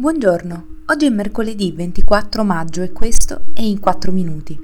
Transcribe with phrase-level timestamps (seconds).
[0.00, 4.58] Buongiorno, oggi è mercoledì 24 maggio e questo è In 4 Minuti,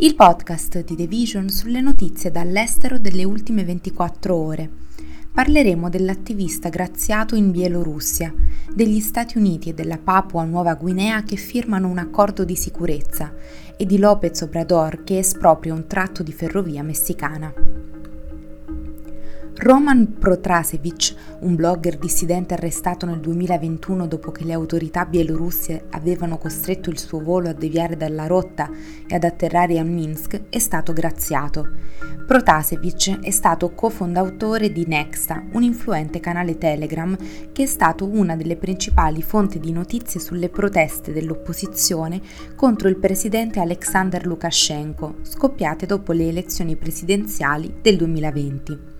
[0.00, 4.68] il podcast di The Vision sulle notizie dall'estero delle ultime 24 ore.
[5.32, 8.34] Parleremo dell'attivista graziato in Bielorussia,
[8.74, 13.32] degli Stati Uniti e della Papua Nuova Guinea che firmano un accordo di sicurezza
[13.78, 17.83] e di Lopez Obrador che espropria un tratto di ferrovia messicana.
[19.56, 26.90] Roman Protrasevic, un blogger dissidente arrestato nel 2021 dopo che le autorità bielorusse avevano costretto
[26.90, 28.68] il suo volo a deviare dalla rotta
[29.06, 31.68] e ad atterrare a Minsk, è stato graziato.
[32.26, 37.16] Protasevich è stato cofondatore di Nexta, un influente canale Telegram
[37.52, 42.20] che è stato una delle principali fonti di notizie sulle proteste dell'opposizione
[42.56, 48.93] contro il presidente Alexander Lukashenko, scoppiate dopo le elezioni presidenziali del 2020.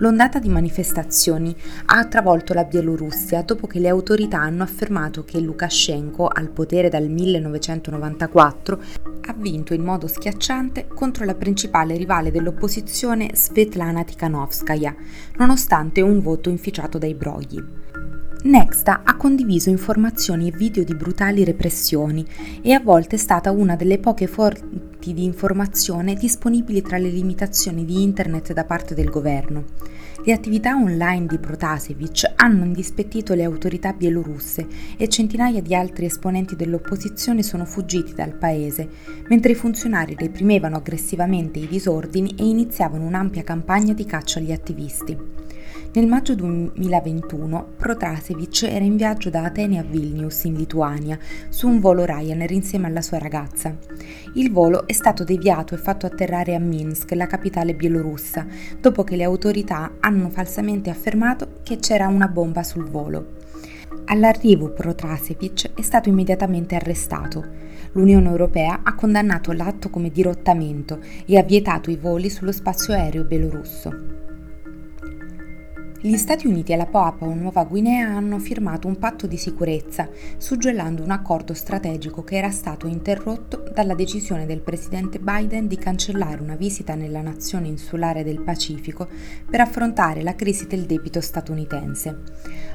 [0.00, 1.54] L'ondata di manifestazioni
[1.86, 7.06] ha travolto la Bielorussia dopo che le autorità hanno affermato che Lukashenko, al potere dal
[7.06, 8.80] 1994,
[9.20, 14.94] ha vinto in modo schiacciante contro la principale rivale dell'opposizione Svetlana Tikhanovskaya,
[15.36, 17.62] nonostante un voto inficiato dai brogli.
[18.42, 22.26] Nexta ha condiviso informazioni e video di brutali repressioni
[22.62, 24.26] e a volte è stata una delle poche
[25.00, 29.64] fonti di informazione disponibili tra le limitazioni di internet da parte del governo.
[30.22, 34.66] Le attività online di Protasevich hanno indispettito le autorità bielorusse
[34.98, 38.86] e centinaia di altri esponenti dell'opposizione sono fuggiti dal paese,
[39.28, 45.16] mentre i funzionari reprimevano aggressivamente i disordini e iniziavano un'ampia campagna di caccia agli attivisti.
[45.92, 51.80] Nel maggio 2021 Protasevich era in viaggio da Atene a Vilnius, in Lituania, su un
[51.80, 53.76] volo Ryanair insieme alla sua ragazza.
[54.34, 58.46] Il volo è stato deviato e fatto atterrare a Minsk, la capitale bielorussa,
[58.80, 63.38] dopo che le autorità hanno falsamente affermato che c'era una bomba sul volo.
[64.04, 67.44] All'arrivo Protasevich è stato immediatamente arrestato.
[67.94, 73.24] L'Unione Europea ha condannato l'atto come dirottamento e ha vietato i voli sullo spazio aereo
[73.24, 74.29] bielorusso.
[76.02, 81.02] Gli Stati Uniti e la Papua Nuova Guinea hanno firmato un patto di sicurezza, suggellando
[81.02, 86.56] un accordo strategico che era stato interrotto dalla decisione del presidente Biden di cancellare una
[86.56, 89.08] visita nella nazione insulare del Pacifico
[89.50, 92.18] per affrontare la crisi del debito statunitense.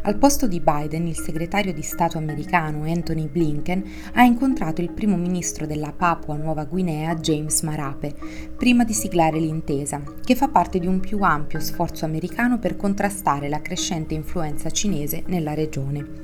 [0.03, 3.83] Al posto di Biden, il segretario di Stato americano Anthony Blinken
[4.13, 8.13] ha incontrato il primo ministro della Papua Nuova Guinea James Marape,
[8.55, 13.13] prima di siglare l'intesa, che fa parte di un più ampio sforzo americano per contrastare
[13.15, 16.23] contrastare la crescente influenza cinese nella regione.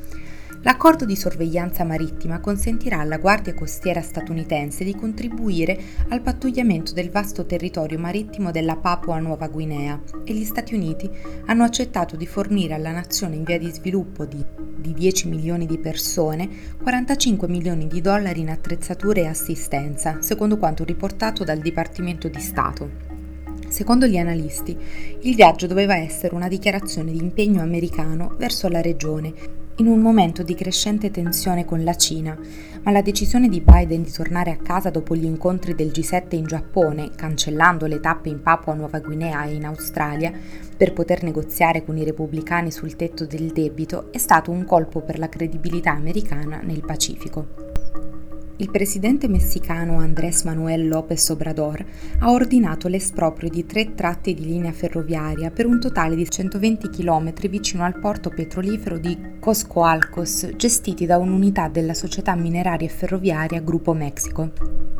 [0.64, 5.80] L'accordo di sorveglianza marittima consentirà alla Guardia Costiera statunitense di contribuire
[6.10, 11.10] al pattugliamento del vasto territorio marittimo della Papua Nuova Guinea e gli Stati Uniti
[11.46, 14.44] hanno accettato di fornire alla nazione in via di sviluppo di,
[14.78, 16.48] di 10 milioni di persone
[16.84, 23.11] 45 milioni di dollari in attrezzature e assistenza, secondo quanto riportato dal Dipartimento di Stato.
[23.82, 24.78] Secondo gli analisti,
[25.22, 29.34] il viaggio doveva essere una dichiarazione di impegno americano verso la regione,
[29.78, 32.38] in un momento di crescente tensione con la Cina,
[32.84, 36.46] ma la decisione di Biden di tornare a casa dopo gli incontri del G7 in
[36.46, 40.32] Giappone, cancellando le tappe in Papua Nuova Guinea e in Australia,
[40.78, 45.18] per poter negoziare con i repubblicani sul tetto del debito, è stato un colpo per
[45.18, 47.71] la credibilità americana nel Pacifico
[48.62, 51.84] il presidente messicano Andrés Manuel López Obrador
[52.20, 57.34] ha ordinato l'esproprio di tre tratti di linea ferroviaria per un totale di 120 km
[57.50, 63.94] vicino al porto petrolifero di Coscoalcos, gestiti da un'unità della società mineraria e ferroviaria Gruppo
[63.94, 64.91] Mexico.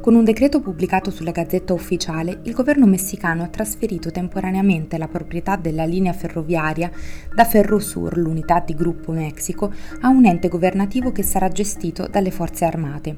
[0.00, 5.56] Con un decreto pubblicato sulla Gazzetta Ufficiale, il governo messicano ha trasferito temporaneamente la proprietà
[5.56, 6.90] della linea ferroviaria
[7.34, 12.64] da Ferrosur, l'unità di Gruppo Mexico, a un ente governativo che sarà gestito dalle forze
[12.64, 13.16] armate.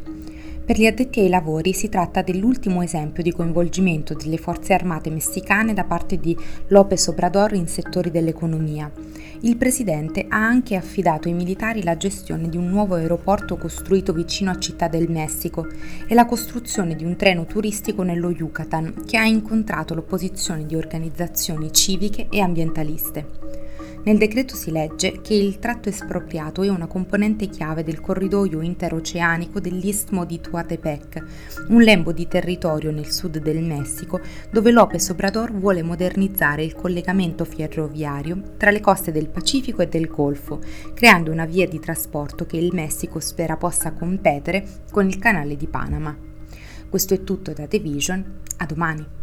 [0.65, 5.75] Per gli addetti ai lavori si tratta dell'ultimo esempio di coinvolgimento delle forze armate messicane
[5.75, 6.37] da parte di
[6.69, 8.89] López Obrador in settori dell'economia.
[9.41, 14.53] Il presidente ha anche affidato ai militari la gestione di un nuovo aeroporto costruito vicino
[14.53, 15.67] a Città del Messico
[16.06, 21.73] e la costruzione di un treno turistico nello Yucatan che ha incontrato l'opposizione di organizzazioni
[21.73, 23.51] civiche e ambientaliste.
[24.04, 29.60] Nel decreto si legge che il tratto espropriato è una componente chiave del corridoio interoceanico
[29.60, 34.20] dell'Istmo di Tuatepec, un lembo di territorio nel sud del Messico
[34.50, 40.08] dove López Obrador vuole modernizzare il collegamento ferroviario tra le coste del Pacifico e del
[40.08, 40.58] Golfo,
[40.94, 45.69] creando una via di trasporto che il Messico spera possa competere con il canale di
[45.69, 46.16] Panama.
[46.88, 49.22] Questo è tutto da The Vision, a domani.